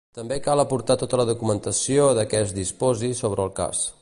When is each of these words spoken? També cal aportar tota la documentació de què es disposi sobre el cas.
També 0.17 0.37
cal 0.45 0.61
aportar 0.63 0.95
tota 1.01 1.19
la 1.21 1.27
documentació 1.31 2.09
de 2.21 2.27
què 2.33 2.43
es 2.47 2.57
disposi 2.63 3.13
sobre 3.25 3.49
el 3.49 3.59
cas. 3.63 3.91